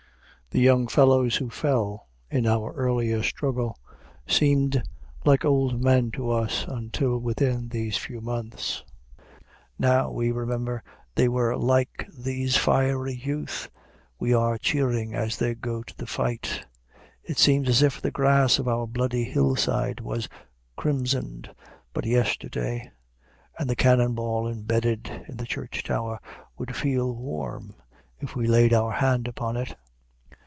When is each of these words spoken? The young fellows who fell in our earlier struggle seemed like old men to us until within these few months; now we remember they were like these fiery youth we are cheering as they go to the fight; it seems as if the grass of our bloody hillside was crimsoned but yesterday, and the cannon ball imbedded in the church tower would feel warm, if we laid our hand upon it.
The 0.53 0.59
young 0.59 0.89
fellows 0.89 1.37
who 1.37 1.49
fell 1.49 2.09
in 2.29 2.45
our 2.45 2.73
earlier 2.73 3.23
struggle 3.23 3.79
seemed 4.27 4.83
like 5.23 5.45
old 5.45 5.81
men 5.81 6.11
to 6.11 6.29
us 6.29 6.65
until 6.67 7.17
within 7.19 7.69
these 7.69 7.95
few 7.95 8.19
months; 8.19 8.83
now 9.79 10.11
we 10.11 10.29
remember 10.29 10.83
they 11.15 11.29
were 11.29 11.55
like 11.55 12.05
these 12.13 12.57
fiery 12.57 13.13
youth 13.13 13.69
we 14.19 14.33
are 14.33 14.57
cheering 14.57 15.13
as 15.15 15.37
they 15.37 15.55
go 15.55 15.83
to 15.83 15.95
the 15.95 16.05
fight; 16.05 16.65
it 17.23 17.37
seems 17.37 17.69
as 17.69 17.81
if 17.81 18.01
the 18.01 18.11
grass 18.11 18.59
of 18.59 18.67
our 18.67 18.85
bloody 18.87 19.23
hillside 19.23 20.01
was 20.01 20.27
crimsoned 20.75 21.49
but 21.93 22.05
yesterday, 22.05 22.91
and 23.57 23.69
the 23.69 23.75
cannon 23.77 24.15
ball 24.15 24.47
imbedded 24.47 25.23
in 25.29 25.37
the 25.37 25.45
church 25.47 25.81
tower 25.81 26.19
would 26.57 26.75
feel 26.75 27.13
warm, 27.15 27.73
if 28.19 28.35
we 28.35 28.45
laid 28.47 28.73
our 28.73 28.91
hand 28.91 29.29
upon 29.29 29.55
it. 29.55 29.77